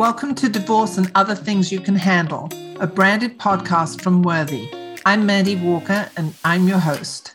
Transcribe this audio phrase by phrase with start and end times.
[0.00, 2.48] Welcome to Divorce and Other Things You Can Handle,
[2.80, 4.70] a branded podcast from Worthy.
[5.04, 7.34] I'm Mandy Walker and I'm your host.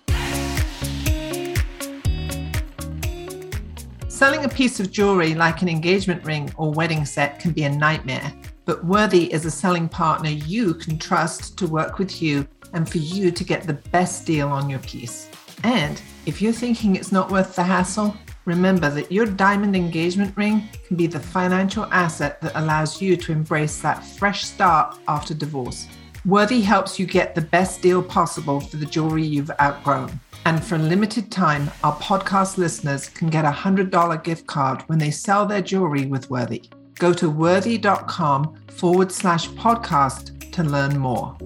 [4.08, 7.70] Selling a piece of jewelry like an engagement ring or wedding set can be a
[7.70, 8.34] nightmare,
[8.66, 12.98] but Worthy is a selling partner you can trust to work with you and for
[12.98, 15.30] you to get the best deal on your piece.
[15.64, 20.70] And if you're thinking it's not worth the hassle, remember that your diamond engagement ring
[20.88, 25.88] can be the financial asset that allows you to embrace that fresh start after divorce.
[26.26, 30.20] Worthy helps you get the best deal possible for the jewelry you've outgrown.
[30.46, 35.00] And for a limited time, our podcast listeners can get a $100 gift card when
[35.00, 36.64] they sell their jewelry with Worthy.
[36.96, 41.38] Go to worthy.com forward slash podcast to learn more.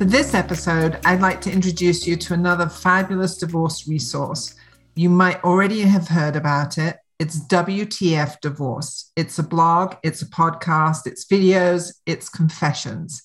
[0.00, 4.54] For this episode, I'd like to introduce you to another fabulous divorce resource.
[4.94, 6.96] You might already have heard about it.
[7.18, 9.12] It's WTF Divorce.
[9.14, 13.20] It's a blog, it's a podcast, it's videos, it's confessions.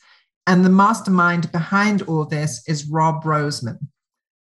[0.47, 3.87] And the mastermind behind all this is Rob Rosenman.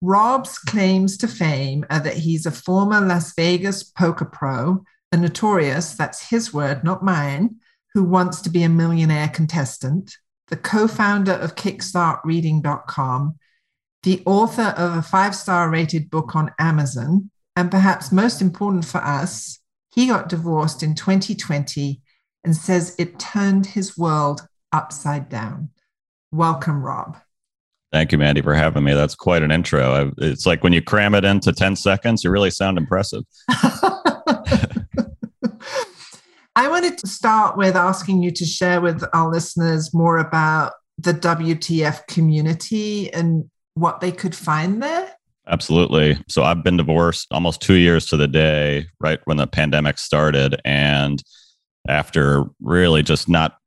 [0.02, 5.94] Rob's claims to fame are that he's a former Las Vegas poker pro, a notorious,
[5.94, 7.58] that's his word, not mine,
[7.94, 13.36] who wants to be a millionaire contestant, the co founder of KickstartReading.com,
[14.04, 19.00] the author of a five star rated book on Amazon, and perhaps most important for
[19.00, 19.60] us,
[19.94, 22.02] he got divorced in 2020
[22.44, 25.70] and says it turned his world upside down.
[26.32, 27.18] Welcome, Rob.
[27.92, 28.94] Thank you, Mandy, for having me.
[28.94, 30.12] That's quite an intro.
[30.18, 33.24] It's like when you cram it into 10 seconds, you really sound impressive.
[36.56, 41.14] I wanted to start with asking you to share with our listeners more about the
[41.14, 45.12] WTF community and what they could find there.
[45.48, 46.18] Absolutely.
[46.28, 50.60] So I've been divorced almost two years to the day, right when the pandemic started.
[50.64, 51.22] And
[51.88, 53.58] after really just not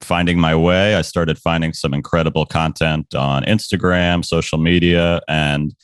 [0.00, 5.22] finding my way, I started finding some incredible content on Instagram, social media.
[5.28, 5.74] And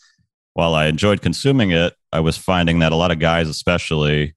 [0.52, 4.34] while I enjoyed consuming it, I was finding that a lot of guys, especially,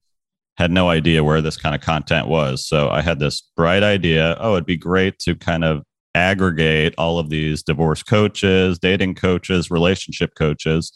[0.58, 2.66] had no idea where this kind of content was.
[2.66, 4.38] So I had this bright idea.
[4.40, 5.84] Oh, it'd be great to kind of
[6.16, 10.92] aggregate all of these divorce coaches, dating coaches, relationship coaches.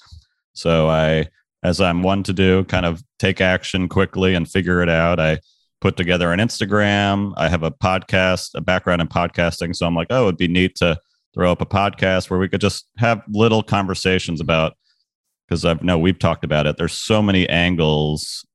[0.53, 1.27] So I,
[1.63, 5.19] as I'm one to do, kind of take action quickly and figure it out.
[5.19, 5.39] I
[5.81, 7.33] put together an Instagram.
[7.37, 9.75] I have a podcast, a background in podcasting.
[9.75, 10.99] So I'm like, oh, it'd be neat to
[11.33, 14.73] throw up a podcast where we could just have little conversations about
[15.47, 16.77] because I've no, we've talked about it.
[16.77, 18.45] There's so many angles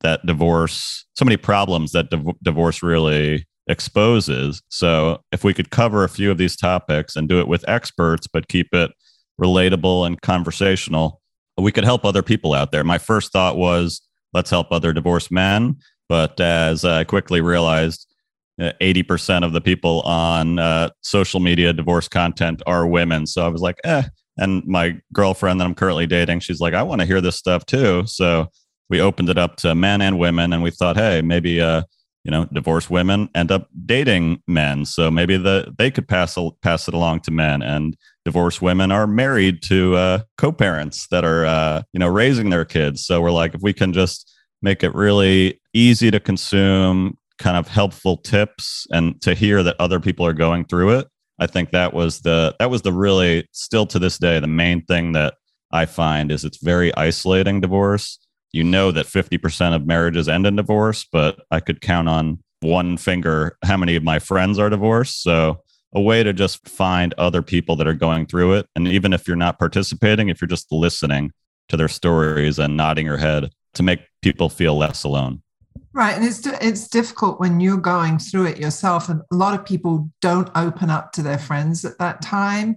[0.00, 4.62] that divorce, so many problems that div- divorce really exposes.
[4.68, 8.26] So if we could cover a few of these topics and do it with experts,
[8.26, 8.90] but keep it
[9.40, 11.20] relatable and conversational,
[11.58, 12.84] we could help other people out there.
[12.84, 14.00] My first thought was,
[14.32, 15.76] let's help other divorced men.
[16.08, 18.06] But as I quickly realized,
[18.60, 23.26] 80% uh, of the people on uh, social media divorce content are women.
[23.26, 24.02] So I was like, eh.
[24.38, 27.66] And my girlfriend that I'm currently dating, she's like, I want to hear this stuff
[27.66, 28.04] too.
[28.06, 28.48] So
[28.92, 31.82] we opened it up to men and women, and we thought, hey, maybe uh,
[32.24, 36.86] you know, divorced women end up dating men, so maybe the they could pass pass
[36.88, 41.82] it along to men, and divorced women are married to uh, co-parents that are uh,
[41.94, 43.04] you know raising their kids.
[43.04, 44.30] So we're like, if we can just
[44.60, 50.00] make it really easy to consume, kind of helpful tips, and to hear that other
[50.00, 51.08] people are going through it.
[51.40, 54.84] I think that was the that was the really still to this day the main
[54.84, 55.34] thing that
[55.72, 58.18] I find is it's very isolating divorce
[58.52, 62.96] you know that 50% of marriages end in divorce, but I could count on one
[62.96, 65.22] finger how many of my friends are divorced.
[65.22, 65.62] So,
[65.94, 68.66] a way to just find other people that are going through it.
[68.74, 71.32] And even if you're not participating, if you're just listening
[71.68, 75.42] to their stories and nodding your head to make people feel less alone.
[75.94, 79.66] Right, and it's it's difficult when you're going through it yourself, and a lot of
[79.66, 82.76] people don't open up to their friends at that time,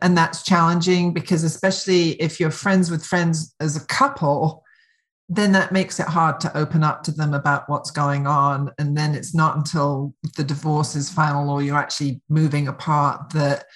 [0.00, 4.64] and that's challenging because especially if you're friends with friends as a couple,
[5.28, 8.72] then that makes it hard to open up to them about what's going on.
[8.78, 13.66] And then it's not until the divorce is final or you're actually moving apart that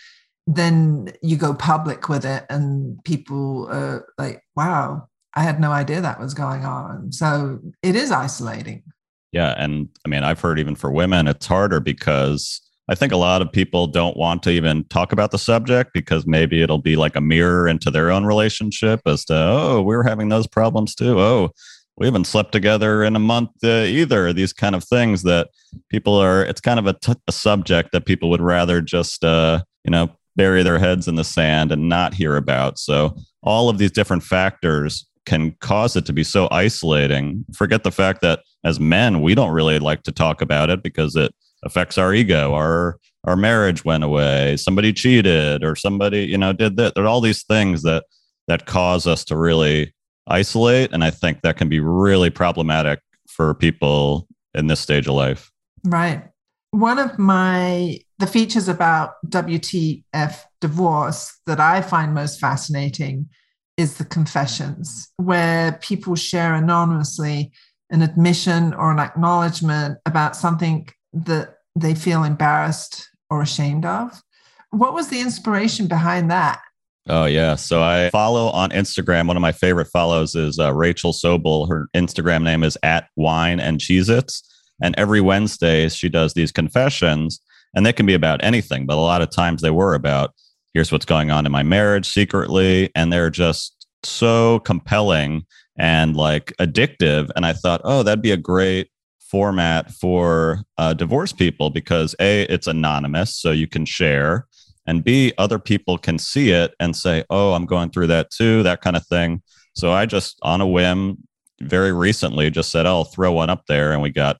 [0.46, 6.00] then you go public with it and people are like, wow, I had no idea
[6.00, 7.12] that was going on.
[7.12, 8.82] So it is isolating.
[9.30, 9.54] Yeah.
[9.56, 12.60] And I mean, I've heard even for women, it's harder because
[12.92, 16.26] I think a lot of people don't want to even talk about the subject because
[16.26, 20.28] maybe it'll be like a mirror into their own relationship as to, oh, we're having
[20.28, 21.18] those problems too.
[21.18, 21.52] Oh,
[21.96, 24.34] we haven't slept together in a month uh, either.
[24.34, 25.48] These kind of things that
[25.88, 29.62] people are, it's kind of a, t- a subject that people would rather just, uh,
[29.84, 32.78] you know, bury their heads in the sand and not hear about.
[32.78, 37.46] So all of these different factors can cause it to be so isolating.
[37.54, 41.16] Forget the fact that as men, we don't really like to talk about it because
[41.16, 42.54] it affects our ego.
[42.54, 44.56] Our our marriage went away.
[44.56, 46.94] Somebody cheated, or somebody you know did that.
[46.94, 48.04] There are all these things that
[48.48, 49.94] that cause us to really
[50.26, 55.14] isolate, and I think that can be really problematic for people in this stage of
[55.14, 55.50] life.
[55.84, 56.24] Right.
[56.70, 63.28] One of my the features about WTF divorce that I find most fascinating
[63.76, 67.52] is the confessions, where people share anonymously
[67.90, 74.22] an admission or an acknowledgement about something that they feel embarrassed or ashamed of.
[74.70, 76.60] What was the inspiration behind that?
[77.08, 79.26] Oh yeah, so I follow on Instagram.
[79.26, 81.68] One of my favorite follows is uh, Rachel Sobel.
[81.68, 84.42] Her Instagram name is at Whine and Cheez-Its.
[84.82, 87.40] And every Wednesday she does these confessions,
[87.74, 90.32] and they can be about anything, but a lot of times they were about
[90.74, 95.44] here's what's going on in my marriage secretly, and they're just so compelling
[95.78, 97.30] and like addictive.
[97.34, 98.88] And I thought, oh, that'd be a great
[99.32, 104.46] format for uh, divorced people because a it's anonymous so you can share
[104.86, 108.62] and b other people can see it and say oh i'm going through that too
[108.62, 109.42] that kind of thing.
[109.74, 111.16] So i just on a whim
[111.62, 114.36] very recently just said oh, i'll throw one up there and we got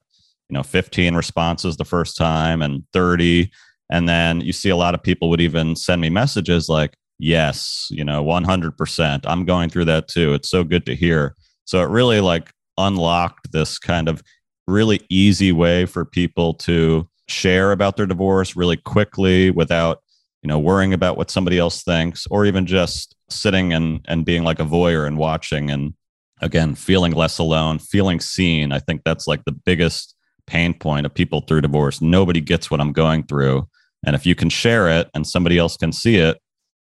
[0.51, 3.51] you know 15 responses the first time and 30
[3.91, 7.87] and then you see a lot of people would even send me messages like yes
[7.91, 11.35] you know 100% i'm going through that too it's so good to hear.
[11.65, 14.23] So it really like unlocked this kind of
[14.67, 20.03] really easy way for people to share about their divorce really quickly without
[20.43, 24.45] you know worrying about what somebody else thinks or even just sitting and and being
[24.45, 25.95] like a voyeur and watching and
[26.41, 28.73] again feeling less alone feeling seen.
[28.73, 30.15] I think that's like the biggest
[30.47, 32.01] pain point of people through divorce.
[32.01, 33.69] Nobody gets what i'm going through.
[34.05, 36.39] And if you can share it and somebody else can see it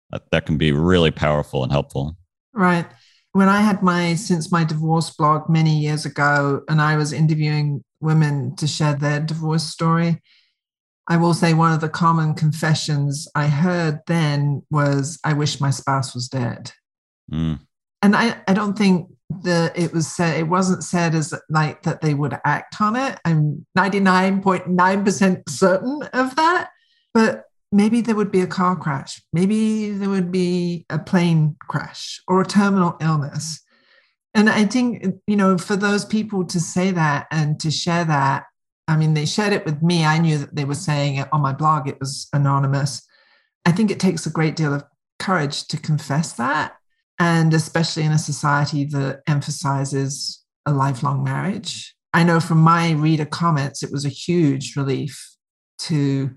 [0.09, 2.17] that, that can be really powerful and helpful.
[2.53, 2.87] Right
[3.33, 7.83] when I had my since my divorce blog many years ago, and I was interviewing
[7.99, 10.21] women to share their divorce story,
[11.07, 15.71] I will say one of the common confessions I heard then was, I wish my
[15.71, 16.71] spouse was dead.
[17.31, 17.59] Mm.
[18.01, 19.09] And I, I don't think
[19.41, 23.19] that it was said, it wasn't said as like that they would act on it.
[23.25, 26.69] I'm 99.9% certain of that.
[27.13, 29.21] But maybe there would be a car crash.
[29.33, 33.61] Maybe there would be a plane crash or a terminal illness.
[34.35, 38.45] And I think, you know, for those people to say that and to share that,
[38.87, 40.05] I mean, they shared it with me.
[40.05, 43.01] I knew that they were saying it on my blog, it was anonymous.
[43.65, 44.83] I think it takes a great deal of
[45.19, 46.75] courage to confess that.
[47.19, 51.95] And especially in a society that emphasizes a lifelong marriage.
[52.13, 55.31] I know from my reader comments, it was a huge relief
[55.79, 56.31] to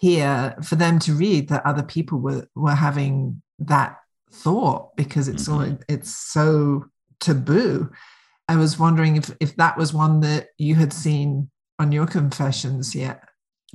[0.00, 3.98] here for them to read that other people were were having that
[4.30, 5.72] thought because it's mm-hmm.
[5.72, 6.84] all it's so
[7.20, 7.90] taboo.
[8.48, 12.94] I was wondering if if that was one that you had seen on your confessions
[12.94, 13.22] yet.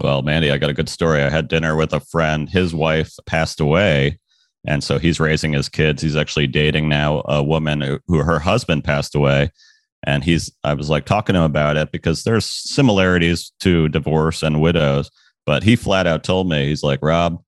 [0.02, 1.22] Well mandy i got a good story.
[1.22, 2.50] I had dinner with a friend.
[2.50, 4.20] His wife passed away
[4.66, 6.02] and so he's raising his kids.
[6.02, 9.52] He's actually dating now a woman who, who her husband passed away
[10.06, 14.44] and he's i was like talking to him about it because there's similarities to divorce
[14.44, 15.10] and widows
[15.45, 17.42] but he flat out told me, he's like, Rob,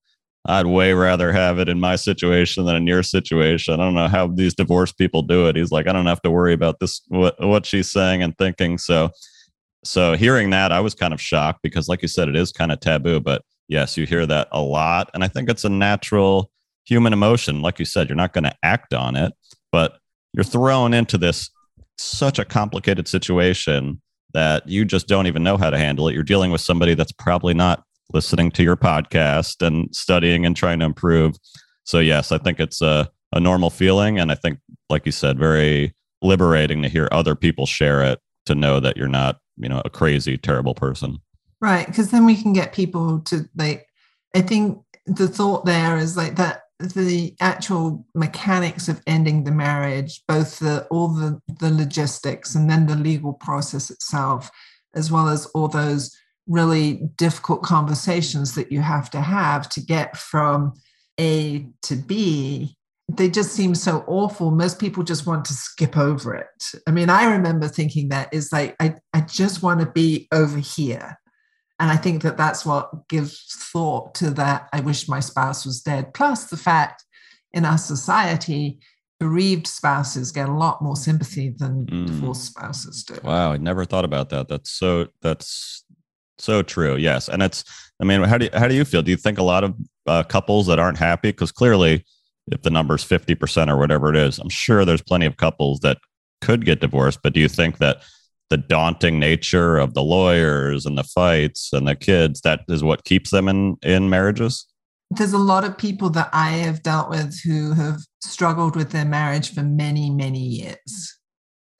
[0.47, 3.73] I'd way rather have it in my situation than in your situation.
[3.73, 5.55] I don't know how these divorced people do it.
[5.55, 8.77] He's like, I don't have to worry about this, what, what she's saying and thinking.
[8.77, 9.09] So,
[9.83, 12.71] so hearing that, I was kind of shocked because, like you said, it is kind
[12.71, 13.19] of taboo.
[13.19, 15.09] But yes, you hear that a lot.
[15.13, 16.51] And I think it's a natural
[16.85, 17.61] human emotion.
[17.61, 19.33] Like you said, you're not going to act on it,
[19.71, 19.97] but
[20.33, 21.49] you're thrown into this
[21.97, 24.01] such a complicated situation
[24.33, 26.13] that you just don't even know how to handle it.
[26.13, 30.79] You're dealing with somebody that's probably not listening to your podcast and studying and trying
[30.79, 31.35] to improve.
[31.83, 34.19] So, yes, I think it's a, a normal feeling.
[34.19, 34.59] And I think,
[34.89, 39.07] like you said, very liberating to hear other people share it to know that you're
[39.07, 41.17] not, you know, a crazy, terrible person.
[41.61, 41.87] Right.
[41.87, 43.87] Because then we can get people to like,
[44.35, 50.21] I think the thought there is like that the actual mechanics of ending the marriage,
[50.27, 54.51] both the all the, the logistics and then the legal process itself,
[54.93, 56.15] as well as all those
[56.47, 60.73] really difficult conversations that you have to have to get from
[61.19, 62.75] A to B,
[63.11, 64.51] they just seem so awful.
[64.51, 66.71] Most people just want to skip over it.
[66.87, 70.57] I mean, I remember thinking that is like, I, I just want to be over
[70.57, 71.19] here.
[71.79, 74.69] And I think that that's what gives thought to that.
[74.71, 76.13] I wish my spouse was dead.
[76.13, 77.03] Plus, the fact
[77.53, 78.79] in our society,
[79.19, 82.05] bereaved spouses get a lot more sympathy than mm.
[82.05, 83.17] divorced spouses do.
[83.23, 84.47] Wow, I never thought about that.
[84.47, 85.83] That's so that's
[86.39, 86.95] so true.
[86.95, 87.63] Yes, and it's.
[88.01, 89.01] I mean, how do you, how do you feel?
[89.01, 89.73] Do you think a lot of
[90.05, 92.03] uh, couples that aren't happy because clearly
[92.51, 95.79] if the number is 50% or whatever it is, I'm sure there's plenty of couples
[95.79, 95.97] that
[96.41, 97.19] could get divorced.
[97.23, 98.03] But do you think that
[98.49, 103.03] the daunting nature of the lawyers and the fights and the kids, that is what
[103.03, 104.67] keeps them in, in marriages?
[105.11, 109.05] There's a lot of people that I have dealt with who have struggled with their
[109.05, 111.17] marriage for many, many years.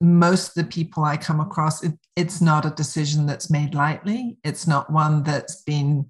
[0.02, 4.38] Most of the people I come across, it, it's not a decision that's made lightly.
[4.44, 6.08] It's not one that's been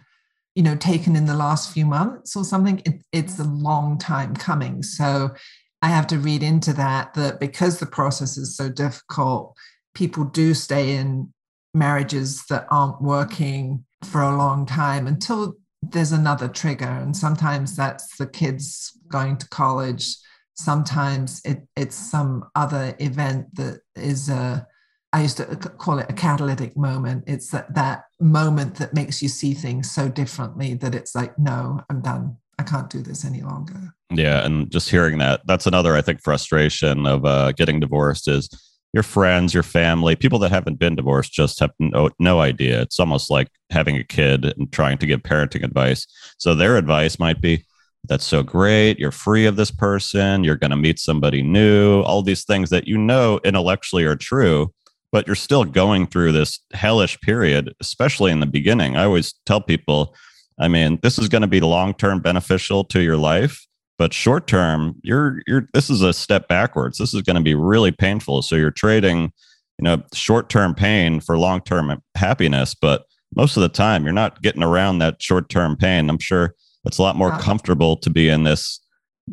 [0.55, 2.81] you know taken in the last few months or something.
[2.85, 3.63] It, it's a mm-hmm.
[3.63, 4.83] long time coming.
[4.83, 5.33] So
[5.81, 9.55] i have to read into that that because the process is so difficult
[9.93, 11.33] people do stay in
[11.73, 16.85] marriages that aren't working for a long time until there's another trigger.
[16.85, 20.15] And sometimes that's the kids going to college
[20.55, 24.67] sometimes it, it's some other event that is a
[25.13, 27.23] I used to call it a catalytic moment.
[27.25, 31.79] It's that, that moment that makes you see things so differently that it's like, no,
[31.89, 32.35] I'm done.
[32.59, 33.93] I can't do this any longer.
[34.09, 34.45] Yeah.
[34.45, 38.49] And just hearing that, that's another, I think, frustration of uh, getting divorced is
[38.93, 42.81] your friends, your family, people that haven't been divorced just have no, no idea.
[42.81, 46.05] It's almost like having a kid and trying to give parenting advice.
[46.37, 47.63] So their advice might be,
[48.07, 48.99] that's so great.
[48.99, 50.43] You're free of this person.
[50.43, 52.01] You're going to meet somebody new.
[52.01, 54.73] All these things that you know intellectually are true
[55.15, 58.97] but you're still going through this hellish period, especially in the beginning.
[58.97, 60.13] I always tell people,
[60.59, 63.65] I mean, this is going to be long term beneficial to your life,
[63.97, 66.97] but short term, you're you're this is a step backwards.
[66.97, 68.41] This is going to be really painful.
[68.41, 69.31] So you're trading,
[69.79, 74.11] you know, short term pain for long term happiness, but most of the time you're
[74.11, 76.09] not getting around that short term pain.
[76.09, 76.55] I'm sure
[76.85, 78.79] it's a lot more comfortable to be in this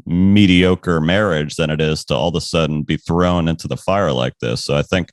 [0.06, 4.12] mediocre marriage than it is to all of a sudden be thrown into the fire
[4.12, 4.64] like this.
[4.64, 5.11] So I think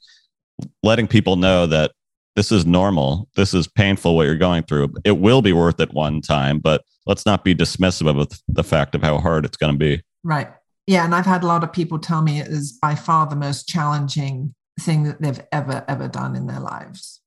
[0.83, 1.91] letting people know that
[2.35, 3.27] this is normal.
[3.35, 4.93] This is painful what you're going through.
[5.03, 8.95] It will be worth it one time, but let's not be dismissive of the fact
[8.95, 10.01] of how hard it's going to be.
[10.23, 10.47] Right.
[10.87, 11.03] Yeah.
[11.03, 13.67] And I've had a lot of people tell me it is by far the most
[13.67, 17.21] challenging thing that they've ever, ever done in their lives.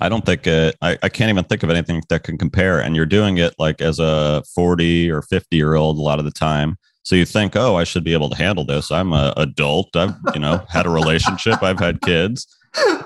[0.00, 2.80] I don't think uh, I, I can't even think of anything that can compare.
[2.80, 6.24] And you're doing it like as a 40 or 50 year old a lot of
[6.24, 6.76] the time.
[7.04, 8.90] So you think, oh, I should be able to handle this.
[8.90, 9.94] I'm an adult.
[9.94, 11.62] I've, you know, had a relationship.
[11.62, 12.46] I've had kids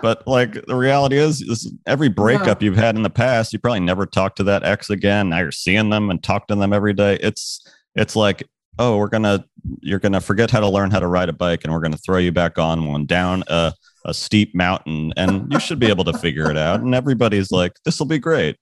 [0.02, 2.66] but like the reality is, is every breakup yeah.
[2.66, 5.28] you've had in the past, you probably never talked to that ex again.
[5.28, 7.18] Now you're seeing them and talk to them every day.
[7.20, 8.44] It's it's like,
[8.78, 9.44] oh, we're gonna
[9.80, 12.18] you're gonna forget how to learn how to ride a bike, and we're gonna throw
[12.18, 13.72] you back on one down a,
[14.04, 16.80] a steep mountain, and you should be able to figure it out.
[16.80, 18.56] And everybody's like, this will be great.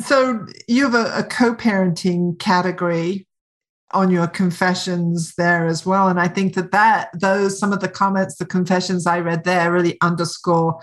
[0.00, 3.26] So you have a, a co-parenting category
[3.92, 7.88] on your confessions there as well and i think that that those some of the
[7.88, 10.80] comments the confessions i read there really underscore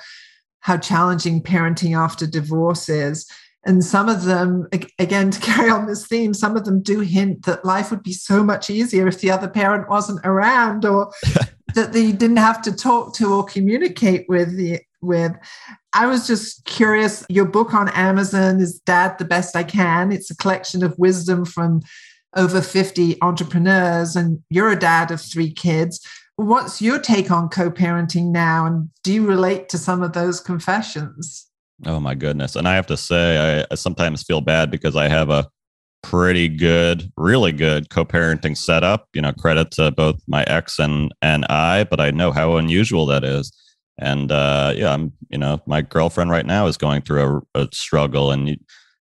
[0.61, 3.29] how challenging parenting after divorce is
[3.65, 4.67] and some of them
[4.99, 8.13] again to carry on this theme some of them do hint that life would be
[8.13, 11.11] so much easier if the other parent wasn't around or
[11.75, 15.31] that they didn't have to talk to or communicate with the with
[15.93, 20.31] i was just curious your book on amazon is dad the best i can it's
[20.31, 21.81] a collection of wisdom from
[22.35, 26.05] over 50 entrepreneurs and you're a dad of three kids.
[26.35, 28.65] What's your take on co parenting now?
[28.65, 31.47] And do you relate to some of those confessions?
[31.85, 32.55] Oh, my goodness.
[32.55, 35.49] And I have to say, I, I sometimes feel bad because I have a
[36.09, 39.09] pretty good, really good co parenting setup.
[39.13, 43.05] You know, credit to both my ex and, and I, but I know how unusual
[43.07, 43.51] that is.
[43.99, 47.67] And uh, yeah, I'm, you know, my girlfriend right now is going through a, a
[47.73, 48.31] struggle.
[48.31, 48.57] And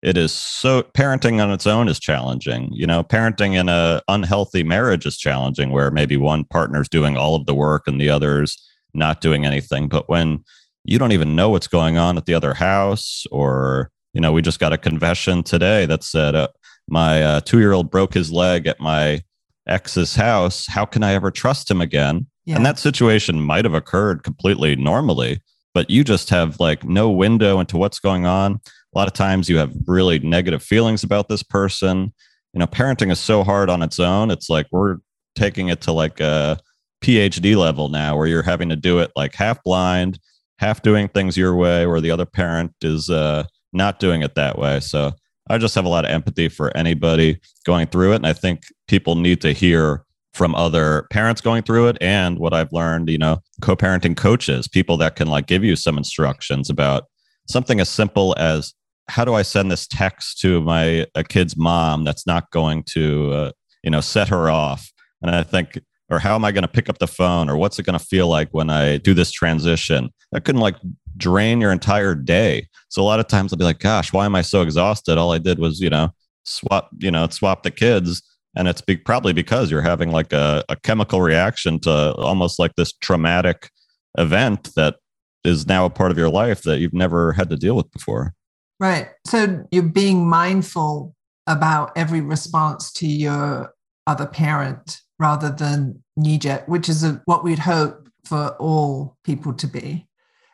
[0.03, 4.63] it is so parenting on its own is challenging you know parenting in a unhealthy
[4.63, 8.57] marriage is challenging where maybe one partner's doing all of the work and the other's
[8.95, 10.43] not doing anything but when
[10.85, 14.41] you don't even know what's going on at the other house or you know we
[14.41, 16.47] just got a confession today that said uh,
[16.87, 19.21] my uh, two-year-old broke his leg at my
[19.67, 20.65] ex's house.
[20.67, 22.27] How can i ever trust him again?
[22.45, 22.55] Yeah.
[22.55, 25.41] and that situation might have occurred completely normally
[25.73, 28.59] but you just have like no window into what's going on.
[28.93, 32.13] A lot of times you have really negative feelings about this person.
[32.53, 34.31] You know parenting is so hard on its own.
[34.31, 34.97] It's like we're
[35.35, 36.57] taking it to like a
[37.01, 40.19] phd level now where you're having to do it like half blind
[40.61, 44.59] half doing things your way where the other parent is uh, not doing it that
[44.59, 44.79] way.
[44.79, 45.11] So
[45.51, 48.63] i just have a lot of empathy for anybody going through it and i think
[48.87, 50.03] people need to hear
[50.33, 54.97] from other parents going through it and what i've learned you know co-parenting coaches people
[54.97, 57.03] that can like give you some instructions about
[57.47, 58.73] something as simple as
[59.11, 63.33] how do I send this text to my a kid's mom that's not going to
[63.33, 63.51] uh,
[63.83, 64.89] you know set her off?
[65.21, 65.79] And I think,
[66.09, 68.05] or how am I going to pick up the phone, or what's it going to
[68.05, 70.09] feel like when I do this transition?
[70.31, 70.77] That can like
[71.21, 72.67] drain your entire day.
[72.89, 75.17] So a lot of times I'll be like, gosh, why am I so exhausted?
[75.17, 76.09] All I did was you know
[76.43, 78.21] swap you know swap the kids
[78.55, 82.75] and it's be- probably because you're having like a, a chemical reaction to almost like
[82.75, 83.69] this traumatic
[84.17, 84.95] event that
[85.43, 88.33] is now a part of your life that you've never had to deal with before
[88.79, 91.15] right so you're being mindful
[91.47, 93.73] about every response to your
[94.07, 99.53] other parent rather than knee jerk which is a, what we'd hope for all people
[99.53, 100.07] to be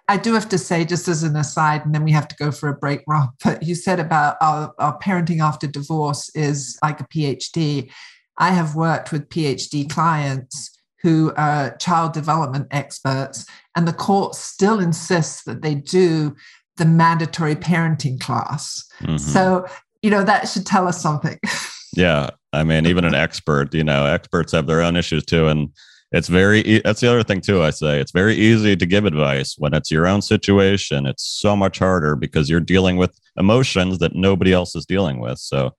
[0.09, 2.51] I do have to say, just as an aside, and then we have to go
[2.51, 3.29] for a break, Rob.
[3.43, 7.91] But you said about our, our parenting after divorce is like a PhD.
[8.37, 10.71] I have worked with PhD clients
[11.01, 13.45] who are child development experts,
[13.75, 16.35] and the court still insists that they do
[16.77, 18.83] the mandatory parenting class.
[19.01, 19.17] Mm-hmm.
[19.17, 19.67] So,
[20.01, 21.39] you know, that should tell us something.
[21.93, 22.29] yeah.
[22.53, 25.47] I mean, even an expert, you know, experts have their own issues too.
[25.47, 25.69] And
[26.11, 27.99] it's very e- that's the other thing too i say.
[27.99, 31.05] It's very easy to give advice when it's your own situation.
[31.05, 35.37] It's so much harder because you're dealing with emotions that nobody else is dealing with.
[35.39, 35.73] So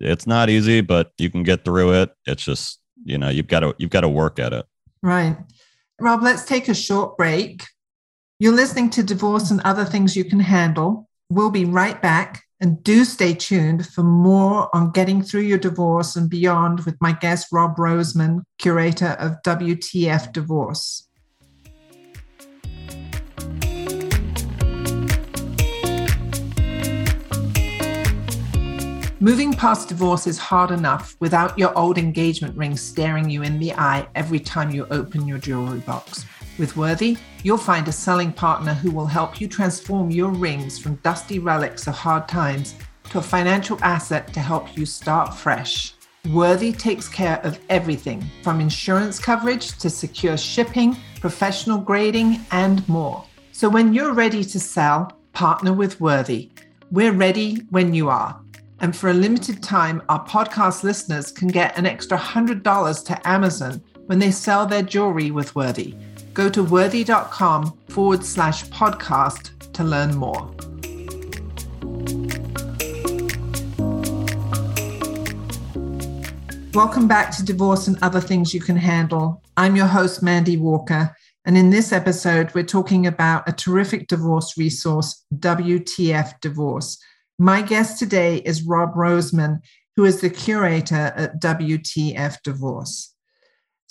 [0.00, 2.10] it's not easy but you can get through it.
[2.26, 4.66] It's just you know you've got to you've got to work at it.
[5.02, 5.36] Right.
[6.00, 7.64] Rob let's take a short break.
[8.38, 12.82] You're listening to divorce and other things you can handle we'll be right back and
[12.84, 17.48] do stay tuned for more on getting through your divorce and beyond with my guest,
[17.50, 21.08] Rob Rosenman, curator of WTF Divorce.
[29.18, 33.72] Moving past divorce is hard enough without your old engagement ring staring you in the
[33.72, 36.26] eye every time you open your jewelry box.
[36.62, 40.94] With Worthy, you'll find a selling partner who will help you transform your rings from
[41.02, 42.76] dusty relics of hard times
[43.10, 45.94] to a financial asset to help you start fresh.
[46.30, 53.24] Worthy takes care of everything from insurance coverage to secure shipping, professional grading, and more.
[53.50, 56.52] So when you're ready to sell, partner with Worthy.
[56.92, 58.40] We're ready when you are.
[58.78, 63.82] And for a limited time, our podcast listeners can get an extra $100 to Amazon
[64.06, 65.96] when they sell their jewelry with Worthy.
[66.34, 70.50] Go to worthy.com forward slash podcast to learn more.
[76.72, 79.42] Welcome back to Divorce and Other Things You Can Handle.
[79.58, 81.14] I'm your host, Mandy Walker.
[81.44, 86.96] And in this episode, we're talking about a terrific divorce resource, WTF Divorce.
[87.38, 89.60] My guest today is Rob Rosenman,
[89.96, 93.11] who is the curator at WTF Divorce.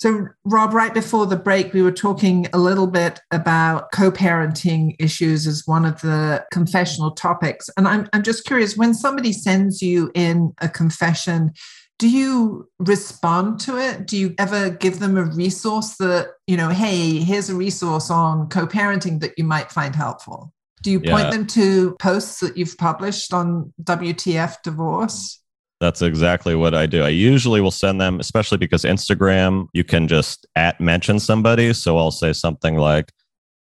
[0.02, 4.96] So, Rob, right before the break, we were talking a little bit about co parenting
[4.98, 7.70] issues as one of the confessional topics.
[7.76, 11.52] And I'm, I'm just curious when somebody sends you in a confession,
[12.00, 14.08] do you respond to it?
[14.08, 18.48] Do you ever give them a resource that, you know, hey, here's a resource on
[18.48, 20.52] co parenting that you might find helpful?
[20.82, 21.30] Do you point yeah.
[21.30, 25.41] them to posts that you've published on WTF divorce?
[25.82, 27.02] That's exactly what I do.
[27.02, 31.72] I usually will send them, especially because Instagram, you can just at mention somebody.
[31.72, 33.10] So I'll say something like,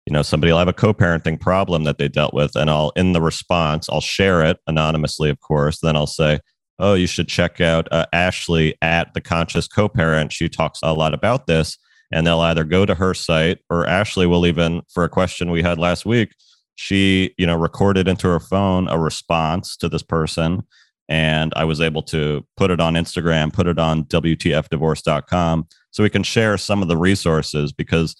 [0.04, 2.56] you know, somebody will have a co parenting problem that they dealt with.
[2.56, 5.78] And I'll, in the response, I'll share it anonymously, of course.
[5.80, 6.40] Then I'll say,
[6.80, 10.32] oh, you should check out uh, Ashley at the Conscious Co Parent.
[10.32, 11.78] She talks a lot about this.
[12.10, 15.62] And they'll either go to her site or Ashley will even, for a question we
[15.62, 16.34] had last week,
[16.74, 20.64] she, you know, recorded into her phone a response to this person
[21.08, 26.10] and I was able to put it on Instagram, put it on WTFdivorce.com so we
[26.10, 28.14] can share some of the resources because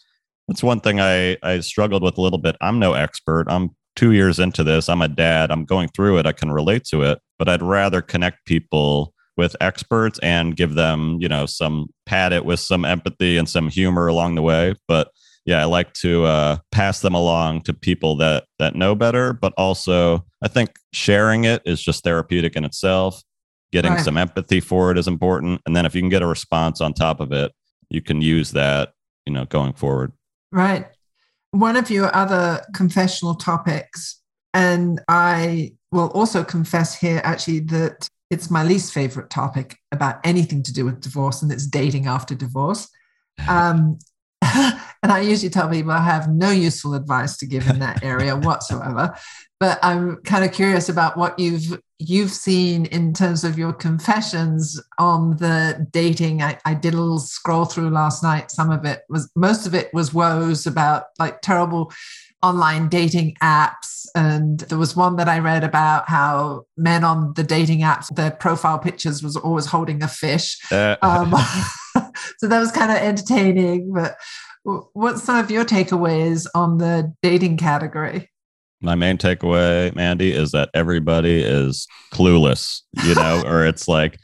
[0.47, 2.57] that's one thing I, I struggled with a little bit.
[2.61, 3.47] I'm no expert.
[3.49, 4.89] I'm two years into this.
[4.89, 5.51] I'm a dad.
[5.51, 6.27] I'm going through it.
[6.27, 11.19] I can relate to it, but I'd rather connect people with experts and give them,
[11.21, 14.75] you know, some pad it with some empathy and some humor along the way.
[14.89, 15.11] But
[15.49, 19.55] yeah, I like to uh, pass them along to people that that know better, but
[19.57, 23.23] also I think sharing it is just therapeutic in itself.
[23.73, 24.05] Getting right.
[24.05, 26.93] some empathy for it is important, and then if you can get a response on
[26.93, 27.51] top of it,
[27.89, 28.93] you can use that,
[29.25, 30.13] you know, going forward.
[30.53, 30.87] Right.
[31.53, 34.21] One of your other confessional topics,
[34.53, 40.63] and I will also confess here actually that it's my least favorite topic about anything
[40.65, 42.87] to do with divorce, and it's dating after divorce.
[43.49, 44.01] Um,
[45.03, 48.37] and I usually tell people I have no useful advice to give in that area
[48.37, 49.15] whatsoever.
[49.61, 54.81] But I'm kind of curious about what you've you've seen in terms of your confessions
[54.99, 56.43] on the dating.
[56.43, 58.53] I, I did a little scroll through last night.
[58.53, 61.93] Some of it was most of it was woes about like terrible
[62.43, 64.07] online dating apps.
[64.15, 68.31] And there was one that I read about how men on the dating apps, their
[68.31, 70.57] profile pictures was always holding a fish.
[70.71, 70.97] Uh.
[71.03, 71.35] Um,
[72.39, 73.93] so that was kind of entertaining.
[73.93, 74.17] But
[74.93, 78.31] what's some of your takeaways on the dating category?
[78.81, 84.19] My main takeaway, Mandy, is that everybody is clueless, you know, or it's like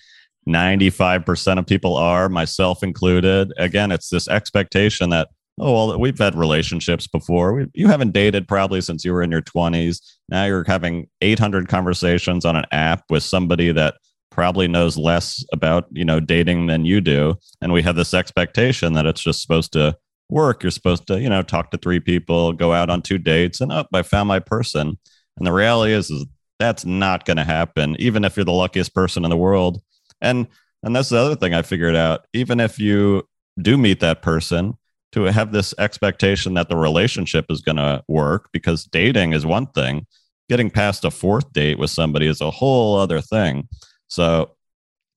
[0.48, 3.52] 95% of people are, myself included.
[3.56, 7.54] Again, it's this expectation that, oh, well, we've had relationships before.
[7.54, 10.00] We, you haven't dated probably since you were in your 20s.
[10.28, 13.96] Now you're having 800 conversations on an app with somebody that
[14.35, 17.37] probably knows less about, you know, dating than you do.
[17.62, 19.97] And we have this expectation that it's just supposed to
[20.29, 20.62] work.
[20.62, 23.73] You're supposed to, you know, talk to three people, go out on two dates, and
[23.73, 24.99] up, oh, I found my person.
[25.37, 26.27] And the reality is, is
[26.59, 29.81] that's not going to happen, even if you're the luckiest person in the world.
[30.20, 30.49] And
[30.83, 32.27] and that's the other thing I figured out.
[32.35, 33.27] Even if you
[33.59, 34.75] do meet that person,
[35.12, 39.68] to have this expectation that the relationship is going to work, because dating is one
[39.68, 40.07] thing,
[40.49, 43.68] getting past a fourth date with somebody is a whole other thing.
[44.14, 44.53] So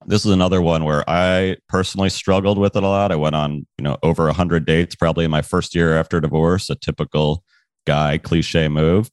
[0.07, 3.11] this is another one where I personally struggled with it a lot.
[3.11, 6.71] I went on, you know, over 100 dates probably in my first year after divorce,
[6.71, 7.43] a typical
[7.85, 9.11] guy cliche move.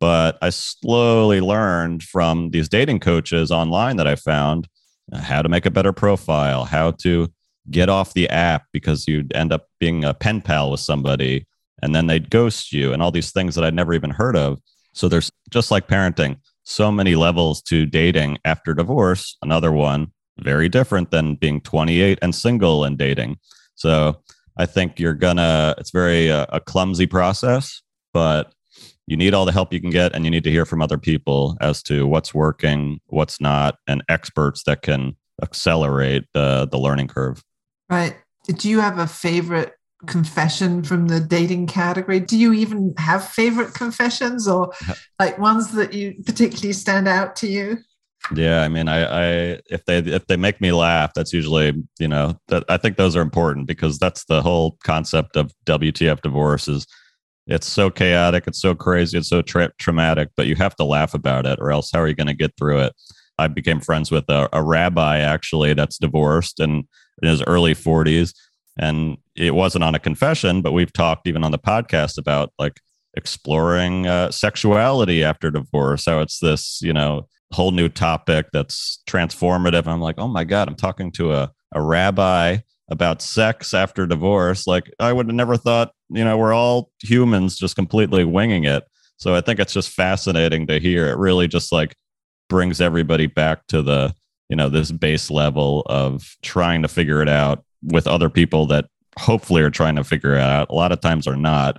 [0.00, 4.68] But I slowly learned from these dating coaches online that I found
[5.12, 7.28] uh, how to make a better profile, how to
[7.70, 11.46] get off the app because you'd end up being a pen pal with somebody
[11.82, 14.60] and then they'd ghost you and all these things that I'd never even heard of.
[14.94, 19.36] So there's just like parenting, so many levels to dating after divorce.
[19.40, 23.38] Another one, very different than being 28 and single and dating.
[23.76, 24.20] So
[24.56, 28.52] I think you're gonna, it's very uh, a clumsy process, but
[29.06, 30.98] you need all the help you can get and you need to hear from other
[30.98, 37.06] people as to what's working what's not and experts that can accelerate the the learning
[37.06, 37.44] curve
[37.88, 38.16] right
[38.48, 39.75] do you have a favorite
[40.06, 42.20] confession from the dating category?
[42.20, 44.72] Do you even have favorite confessions or
[45.18, 47.78] like ones that you particularly stand out to you?
[48.34, 49.24] Yeah i mean i i
[49.70, 53.14] if they if they make me laugh that's usually you know that i think those
[53.14, 56.86] are important because that's the whole concept of wtf divorce is
[57.46, 61.14] it's so chaotic it's so crazy it's so tra- traumatic but you have to laugh
[61.14, 62.92] about it or else how are you going to get through it?
[63.38, 66.84] I became friends with a, a rabbi actually that's divorced and
[67.22, 68.34] in his early 40s
[68.78, 72.80] and it wasn't on a confession but we've talked even on the podcast about like
[73.16, 76.04] exploring uh, sexuality after divorce.
[76.04, 79.86] So it's this you know whole new topic that's transformative.
[79.86, 82.58] I'm like oh my god i'm talking to a, a rabbi
[82.88, 84.66] about sex after divorce.
[84.66, 88.84] Like i would have never thought you know we're all humans just completely winging it.
[89.16, 91.08] So i think it's just fascinating to hear.
[91.08, 91.96] It really just like
[92.48, 94.14] brings everybody back to the
[94.50, 98.86] you know this base level of trying to figure it out with other people that
[99.18, 101.78] hopefully are trying to figure it out a lot of times are not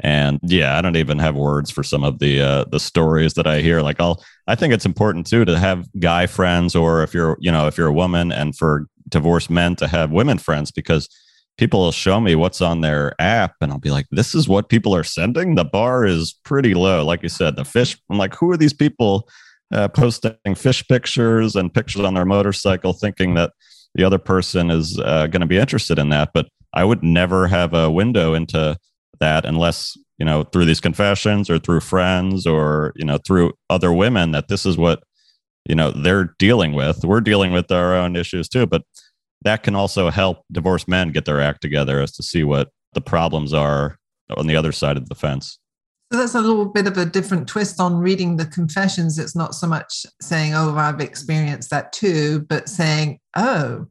[0.00, 3.46] and yeah i don't even have words for some of the uh, the stories that
[3.46, 7.12] i hear like i'll i think it's important too to have guy friends or if
[7.12, 10.70] you're you know if you're a woman and for divorced men to have women friends
[10.70, 11.08] because
[11.58, 14.68] people will show me what's on their app and I'll be like, this is what
[14.68, 15.56] people are sending.
[15.56, 17.04] The bar is pretty low.
[17.04, 19.28] Like you said, the fish, I'm like, who are these people
[19.72, 23.52] uh, posting fish pictures and pictures on their motorcycle thinking that
[23.94, 26.30] the other person is uh, going to be interested in that?
[26.32, 28.76] But I would never have a window into
[29.20, 33.92] that unless, you know, through these confessions or through friends or, you know, through other
[33.92, 35.02] women that this is what,
[35.64, 37.04] you know, they're dealing with.
[37.04, 38.66] We're dealing with our own issues too.
[38.66, 38.82] But
[39.42, 43.00] that can also help divorced men get their act together as to see what the
[43.00, 43.98] problems are
[44.36, 45.58] on the other side of the fence.
[46.10, 49.18] So that's a little bit of a different twist on reading the confessions.
[49.18, 53.86] It's not so much saying, oh, I've experienced that too, but saying, oh,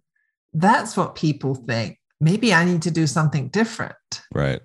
[0.54, 2.00] that's what people think.
[2.20, 3.94] Maybe I need to do something different.
[4.34, 4.62] Right.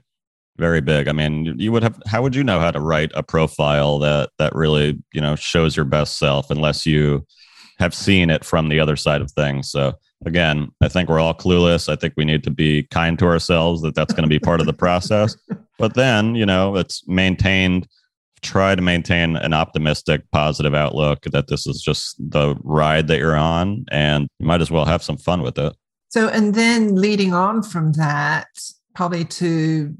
[0.57, 1.09] Very big.
[1.09, 4.31] I mean, you would have how would you know how to write a profile that
[4.38, 7.27] that really, you know, shows your best self unless you
[7.79, 9.71] have seen it from the other side of things.
[9.71, 11.89] So again, I think we're all clueless.
[11.89, 14.61] I think we need to be kind to ourselves that that's going to be part
[14.61, 15.37] of the process.
[15.79, 17.89] But then, you know, it's maintained,
[18.41, 23.35] try to maintain an optimistic, positive outlook that this is just the ride that you're
[23.35, 25.75] on and you might as well have some fun with it.
[26.11, 28.47] So, and then leading on from that,
[28.95, 29.93] probably to,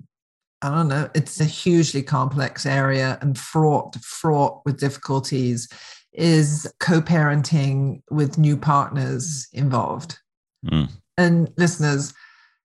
[0.61, 5.69] I don't know, it's a hugely complex area and fraught, fraught with difficulties
[6.13, 10.19] is co-parenting with new partners involved.
[10.67, 10.91] Mm.
[11.17, 12.15] And listeners,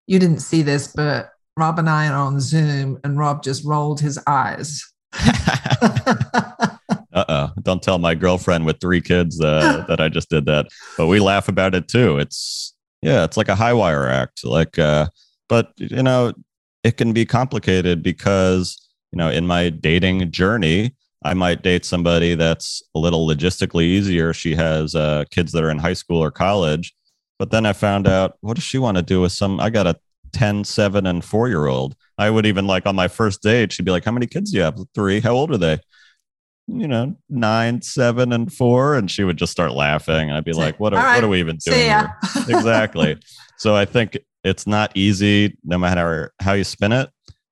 [0.07, 3.99] you didn't see this, but Rob and I are on Zoom, and Rob just rolled
[3.99, 4.83] his eyes.
[5.13, 6.77] uh
[7.13, 7.51] oh!
[7.61, 10.67] Don't tell my girlfriend with three kids uh, that I just did that.
[10.97, 12.19] But we laugh about it too.
[12.19, 14.43] It's yeah, it's like a high wire act.
[14.45, 15.07] Like, uh,
[15.49, 16.33] but you know,
[16.83, 18.77] it can be complicated because
[19.11, 24.33] you know, in my dating journey, I might date somebody that's a little logistically easier.
[24.33, 26.93] She has uh, kids that are in high school or college.
[27.39, 29.59] But then I found out, what does she want to do with some?
[29.59, 29.95] I got a
[30.33, 31.95] 10, 7, and 4 year old.
[32.17, 34.57] I would even like on my first date, she'd be like, How many kids do
[34.57, 34.79] you have?
[34.93, 35.19] Three.
[35.19, 35.79] How old are they?
[36.67, 38.95] you know, nine, seven, and four.
[38.95, 40.29] And she would just start laughing.
[40.29, 41.15] And I'd be like, what are, right.
[41.15, 41.79] what are we even doing?
[41.79, 42.13] Here?
[42.35, 43.17] exactly.
[43.57, 47.09] so I think it's not easy no matter how you spin it.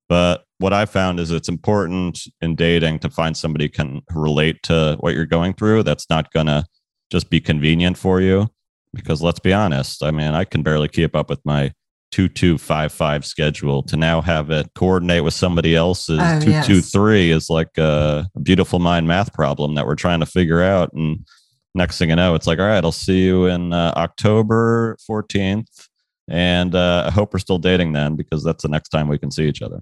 [0.08, 4.98] But what I found is it's important in dating to find somebody can relate to
[5.00, 5.84] what you're going through.
[5.84, 6.66] That's not going to
[7.12, 8.48] just be convenient for you.
[8.94, 11.74] Because let's be honest, I mean, I can barely keep up with my
[12.12, 17.36] 2255 schedule to now have it coordinate with somebody else's oh, 223 yes.
[17.36, 20.94] is like a, a beautiful mind math problem that we're trying to figure out.
[20.94, 21.28] And
[21.74, 25.90] next thing you know, it's like, all right, I'll see you in uh, October 14th.
[26.30, 29.30] And uh, I hope we're still dating then because that's the next time we can
[29.30, 29.82] see each other.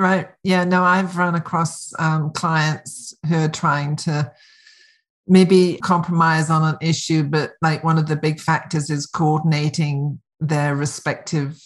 [0.00, 0.30] Right.
[0.42, 0.64] Yeah.
[0.64, 4.32] No, I've run across um, clients who are trying to
[5.28, 10.74] maybe compromise on an issue, but like one of the big factors is coordinating their
[10.74, 11.62] respective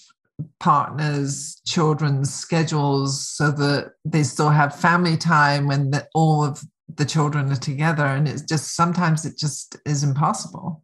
[0.59, 6.61] partners children's schedules so that they still have family time when the, all of
[6.93, 10.83] the children are together and it's just sometimes it just is impossible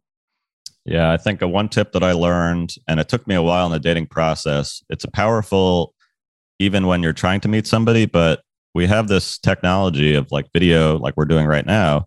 [0.85, 3.65] yeah i think a one tip that i learned and it took me a while
[3.65, 5.93] in the dating process it's a powerful
[6.61, 8.41] even when you're trying to meet somebody but
[8.73, 12.05] we have this technology of like video like we're doing right now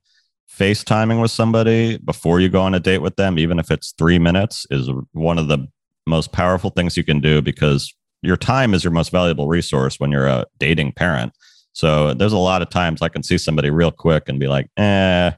[0.58, 4.20] FaceTiming with somebody before you go on a date with them, even if it's three
[4.20, 5.66] minutes, is one of the
[6.06, 10.12] most powerful things you can do because your time is your most valuable resource when
[10.12, 11.32] you're a dating parent.
[11.72, 14.70] So there's a lot of times I can see somebody real quick and be like,
[14.76, 15.32] eh,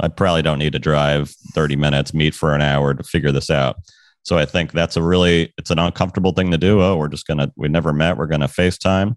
[0.00, 3.50] I probably don't need to drive 30 minutes, meet for an hour to figure this
[3.50, 3.76] out.
[4.24, 6.82] So I think that's a really it's an uncomfortable thing to do.
[6.82, 9.16] Oh, we're just gonna we never met, we're gonna FaceTime.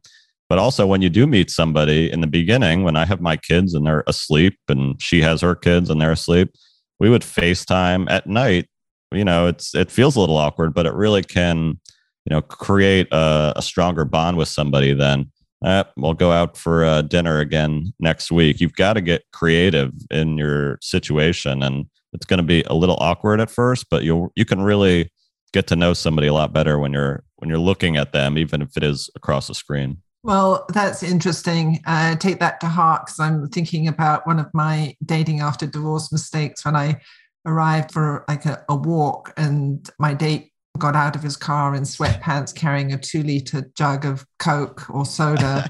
[0.50, 3.74] But also when you do meet somebody in the beginning, when I have my kids
[3.74, 6.54] and they're asleep and she has her kids and they're asleep,
[7.00, 8.68] we would FaceTime at night
[9.12, 11.80] you know it's it feels a little awkward but it really can
[12.26, 15.32] you know create a, a stronger bond with somebody then
[15.66, 19.92] eh, we'll go out for uh, dinner again next week you've got to get creative
[20.12, 24.32] in your situation and it's going to be a little awkward at first but you
[24.36, 25.12] you can really
[25.54, 28.62] get to know somebody a lot better when you're when you're looking at them even
[28.62, 31.80] if it is across a screen well, that's interesting.
[31.86, 36.12] Uh, take that to heart because I'm thinking about one of my dating after divorce
[36.12, 37.00] mistakes when I
[37.46, 41.84] arrived for like a, a walk and my date got out of his car in
[41.84, 45.70] sweatpants carrying a two liter jug of Coke or soda.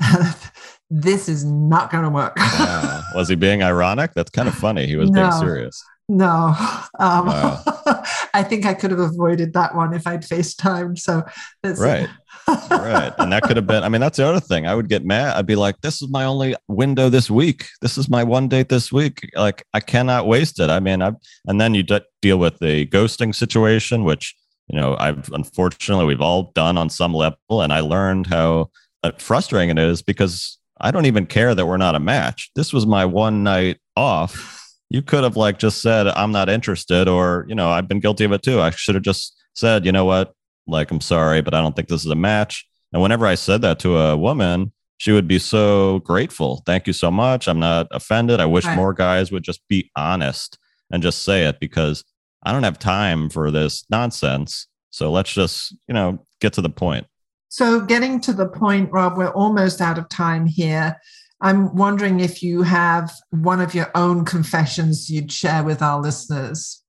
[0.90, 2.34] this is not going to work.
[2.38, 3.02] yeah.
[3.14, 4.12] Was he being ironic?
[4.14, 4.86] That's kind of funny.
[4.86, 5.82] He was no, being serious.
[6.08, 6.54] No,
[6.98, 7.62] um, wow.
[8.34, 10.98] I think I could have avoided that one if I'd FaceTimed.
[10.98, 11.24] So
[11.62, 12.08] that's right
[12.70, 13.12] right.
[13.18, 14.66] And that could have been, I mean, that's the other thing.
[14.66, 15.36] I would get mad.
[15.36, 17.66] I'd be like, this is my only window this week.
[17.80, 19.28] This is my one date this week.
[19.34, 20.70] Like, I cannot waste it.
[20.70, 21.12] I mean, I,
[21.46, 24.34] and then you d- deal with the ghosting situation, which,
[24.68, 27.62] you know, I've unfortunately, we've all done on some level.
[27.62, 28.70] And I learned how
[29.02, 32.50] uh, frustrating it is because I don't even care that we're not a match.
[32.54, 34.54] This was my one night off.
[34.90, 38.24] You could have like just said, I'm not interested, or, you know, I've been guilty
[38.24, 38.60] of it too.
[38.60, 40.32] I should have just said, you know what,
[40.66, 42.66] like, I'm sorry, but I don't think this is a match.
[42.92, 46.62] And whenever I said that to a woman, she would be so grateful.
[46.66, 47.48] Thank you so much.
[47.48, 48.40] I'm not offended.
[48.40, 48.76] I wish right.
[48.76, 50.58] more guys would just be honest
[50.90, 52.02] and just say it because
[52.42, 54.66] I don't have time for this nonsense.
[54.90, 57.06] So let's just, you know, get to the point.
[57.48, 60.96] So, getting to the point, Rob, we're almost out of time here.
[61.40, 66.82] I'm wondering if you have one of your own confessions you'd share with our listeners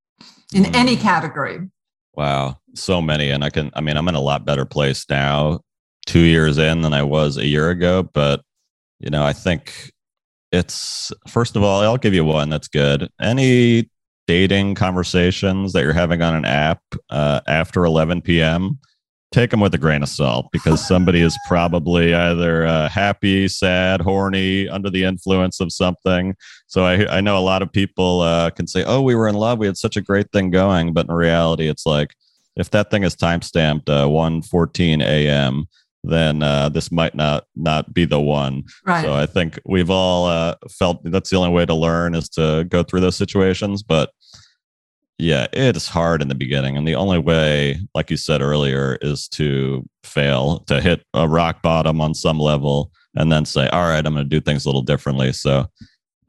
[0.53, 0.75] in mm.
[0.75, 1.69] any category.
[2.15, 3.29] Wow, so many.
[3.29, 5.61] And I can, I mean, I'm in a lot better place now,
[6.05, 8.03] two years in than I was a year ago.
[8.03, 8.41] But,
[8.99, 9.91] you know, I think
[10.51, 13.07] it's, first of all, I'll give you one that's good.
[13.21, 13.89] Any
[14.27, 18.79] dating conversations that you're having on an app uh, after 11 p.m.,
[19.31, 24.01] take them with a grain of salt because somebody is probably either uh, happy, sad,
[24.01, 26.35] horny, under the influence of something.
[26.67, 29.35] So I, I know a lot of people uh, can say, "Oh, we were in
[29.35, 29.59] love.
[29.59, 32.15] We had such a great thing going," but in reality, it's like
[32.55, 35.65] if that thing is time stamped uh, 1:14 a.m.
[36.03, 38.63] Then uh, this might not not be the one.
[38.85, 39.03] Right.
[39.03, 42.65] So I think we've all uh, felt that's the only way to learn is to
[42.69, 43.83] go through those situations.
[43.83, 44.11] But
[45.19, 46.77] yeah, it's hard in the beginning.
[46.77, 51.61] And the only way, like you said earlier, is to fail, to hit a rock
[51.61, 54.69] bottom on some level, and then say, all right, I'm going to do things a
[54.69, 55.33] little differently.
[55.33, 55.65] So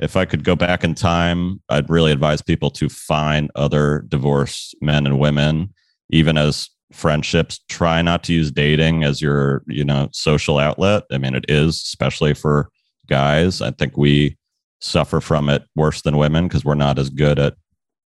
[0.00, 4.74] if I could go back in time, I'd really advise people to find other divorced
[4.80, 5.72] men and women,
[6.10, 7.60] even as friendships.
[7.68, 11.04] Try not to use dating as your, you know, social outlet.
[11.12, 12.70] I mean, it is, especially for
[13.08, 13.62] guys.
[13.62, 14.36] I think we
[14.80, 17.54] suffer from it worse than women because we're not as good at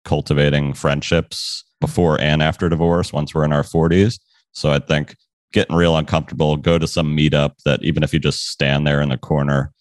[0.04, 4.18] cultivating friendships before and after divorce once we're in our 40s.
[4.52, 5.16] So I think
[5.52, 9.10] getting real uncomfortable, go to some meetup that even if you just stand there in
[9.10, 9.72] the corner,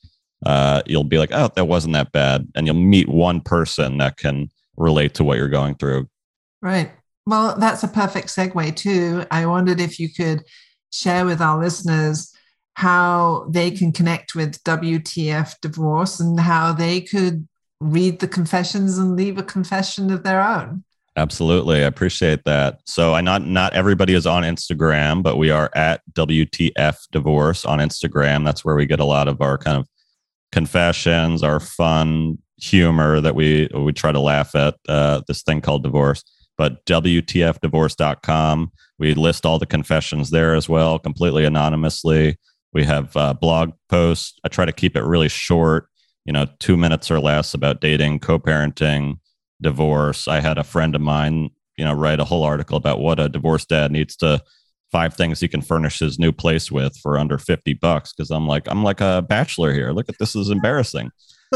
[0.46, 2.48] uh, you'll be like, oh, that wasn't that bad.
[2.56, 6.08] And you'll meet one person that can relate to what you're going through.
[6.62, 6.92] Right.
[7.26, 9.26] Well, that's a perfect segue, too.
[9.30, 10.44] I wondered if you could
[10.92, 12.34] share with our listeners
[12.76, 17.48] how they can connect with WTF Divorce and how they could
[17.82, 20.84] read the confessions and leave a confession of their own.
[21.18, 21.84] Absolutely.
[21.84, 22.80] I appreciate that.
[22.86, 27.80] So I not not everybody is on Instagram, but we are at WTF Divorce on
[27.80, 28.46] Instagram.
[28.46, 29.90] That's where we get a lot of our kind of
[30.54, 35.84] confessions, our fun humor that we we try to laugh at uh, this thing called
[35.84, 36.24] divorce.
[36.58, 42.38] But WTFdivorce.com, we list all the confessions there as well, completely anonymously.
[42.72, 44.40] We have uh, blog posts.
[44.44, 45.88] I try to keep it really short,
[46.26, 49.20] you know, two minutes or less about dating, co-parenting,
[49.62, 50.28] divorce.
[50.28, 53.30] I had a friend of mine, you know, write a whole article about what a
[53.30, 54.42] divorced dad needs to
[54.92, 58.46] five things he can furnish his new place with for under 50 bucks because i'm
[58.46, 59.92] like i'm like a bachelor here.
[59.92, 61.12] Look at this is embarrassing.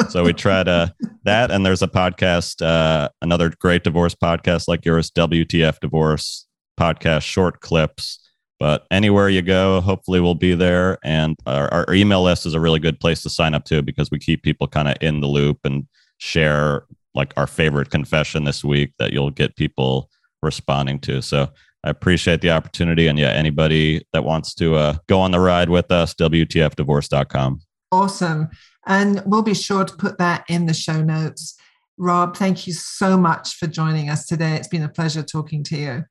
[0.09, 0.93] So we try to
[1.25, 6.47] that and there's a podcast uh, another great divorce podcast like yours wtf divorce
[6.79, 8.19] podcast short clips
[8.59, 12.59] but anywhere you go hopefully we'll be there and our, our email list is a
[12.59, 15.27] really good place to sign up to because we keep people kind of in the
[15.27, 15.87] loop and
[16.17, 20.09] share like our favorite confession this week that you'll get people
[20.43, 21.21] responding to.
[21.21, 21.49] So
[21.83, 23.07] I appreciate the opportunity.
[23.07, 27.61] And yeah, anybody that wants to uh, go on the ride with us, WTFdivorce.com.
[27.91, 28.49] Awesome.
[28.87, 31.57] And we'll be sure to put that in the show notes.
[31.97, 34.55] Rob, thank you so much for joining us today.
[34.55, 36.03] It's been a pleasure talking to you.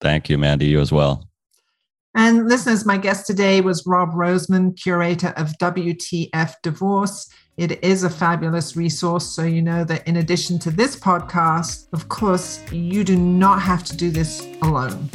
[0.00, 0.66] Thank you, Mandy.
[0.66, 1.28] You as well.
[2.16, 7.28] And listeners, my guest today was Rob Rosenman, curator of WTF Divorce.
[7.56, 9.26] It is a fabulous resource.
[9.26, 13.82] So, you know that in addition to this podcast, of course, you do not have
[13.84, 15.10] to do this alone.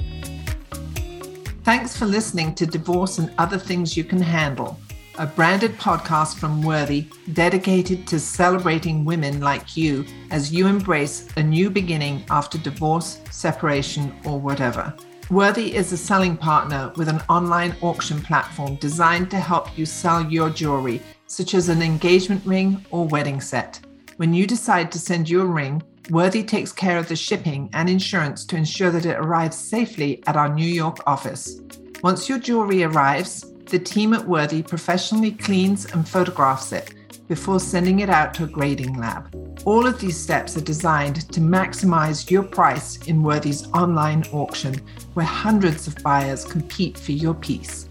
[1.64, 4.78] Thanks for listening to Divorce and Other Things You Can Handle,
[5.18, 11.44] a branded podcast from Worthy dedicated to celebrating women like you as you embrace a
[11.44, 14.94] new beginning after divorce, separation, or whatever.
[15.30, 20.24] Worthy is a selling partner with an online auction platform designed to help you sell
[20.24, 23.80] your jewelry such as an engagement ring or wedding set.
[24.18, 28.44] When you decide to send your ring, Worthy takes care of the shipping and insurance
[28.46, 31.62] to ensure that it arrives safely at our New York office.
[32.02, 36.96] Once your jewelry arrives, the team at Worthy professionally cleans and photographs it
[37.30, 39.34] before sending it out to a grading lab.
[39.63, 44.82] All of these steps are designed to maximize your price in Worthy's online auction,
[45.13, 47.88] where hundreds of buyers compete for your piece.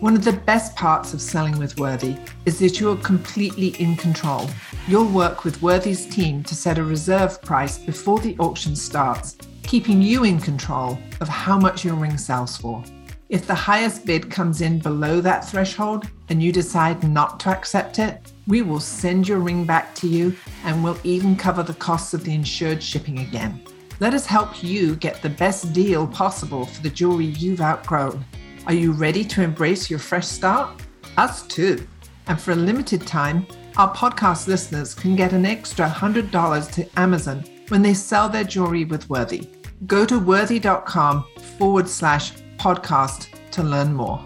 [0.00, 3.96] One of the best parts of selling with Worthy is that you are completely in
[3.96, 4.50] control.
[4.88, 10.02] You'll work with Worthy's team to set a reserve price before the auction starts, keeping
[10.02, 12.82] you in control of how much your ring sells for.
[13.28, 17.98] If the highest bid comes in below that threshold and you decide not to accept
[17.98, 22.14] it, we will send your ring back to you and we'll even cover the costs
[22.14, 23.62] of the insured shipping again.
[24.00, 28.24] Let us help you get the best deal possible for the jewelry you've outgrown.
[28.66, 30.82] Are you ready to embrace your fresh start?
[31.16, 31.86] Us too.
[32.26, 37.44] And for a limited time, our podcast listeners can get an extra $100 to Amazon
[37.68, 39.48] when they sell their jewelry with Worthy.
[39.86, 41.24] Go to worthy.com
[41.58, 44.24] forward slash podcast to learn more.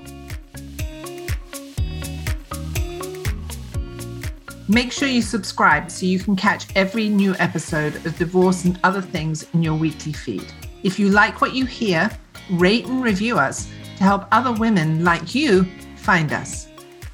[4.69, 9.01] Make sure you subscribe so you can catch every new episode of Divorce and Other
[9.01, 10.53] Things in your weekly feed.
[10.83, 12.11] If you like what you hear,
[12.51, 15.65] rate and review us to help other women like you
[15.97, 16.67] find us.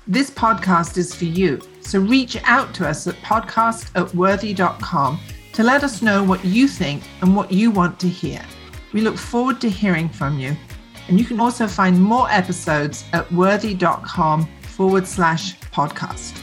[0.07, 5.21] This podcast is for you, so reach out to us at podcast at worthy.com
[5.53, 8.43] to let us know what you think and what you want to hear.
[8.95, 10.57] We look forward to hearing from you.
[11.09, 16.42] And you can also find more episodes at worthy.com forward slash podcast.